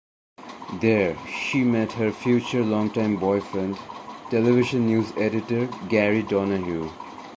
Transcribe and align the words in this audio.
There, 0.81 1.15
she 1.27 1.63
met 1.63 1.91
her 1.91 2.11
future 2.11 2.63
longtime 2.65 3.17
boyfriend, 3.17 3.77
television 4.31 4.87
news 4.87 5.11
editor 5.15 5.67
Gary 5.89 6.23
Donahue. 6.23 6.89